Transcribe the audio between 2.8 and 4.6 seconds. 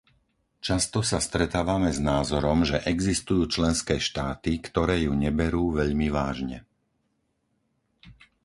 existujú členské štáty,